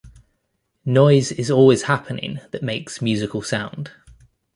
[0.83, 3.91] Noise is always happening that makes musical sound.